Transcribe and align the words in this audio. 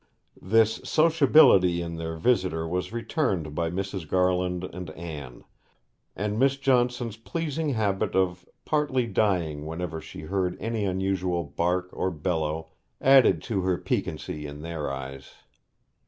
This 0.41 0.81
sociability 0.83 1.83
in 1.83 1.97
their 1.97 2.15
visitor 2.17 2.67
was 2.67 2.91
returned 2.91 3.53
by 3.53 3.69
Mrs. 3.69 4.09
Garland 4.09 4.63
and 4.63 4.89
Anne; 4.89 5.43
and 6.15 6.39
Miss 6.39 6.57
Johnson's 6.57 7.17
pleasing 7.17 7.69
habit 7.75 8.15
of 8.15 8.49
partly 8.65 9.05
dying 9.05 9.63
whenever 9.67 10.01
she 10.01 10.21
heard 10.21 10.57
any 10.59 10.85
unusual 10.85 11.43
bark 11.43 11.87
or 11.93 12.09
bellow 12.09 12.69
added 12.99 13.43
to 13.43 13.61
her 13.61 13.77
piquancy 13.77 14.47
in 14.47 14.63
their 14.63 14.91
eyes. 14.91 15.33